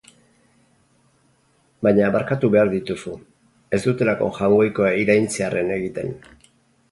Baina 1.87 2.07
barkatu 2.15 2.49
behar 2.55 2.71
dituzu, 2.71 3.13
ez 3.79 3.79
dutelako 3.85 4.31
Jaungoikoa 4.41 4.91
iraintzearren 5.03 5.73
egiten. 5.77 6.11